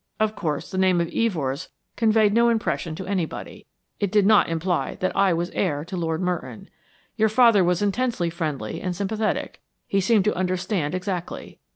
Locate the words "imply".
4.49-4.95